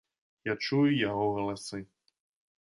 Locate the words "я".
0.51-0.55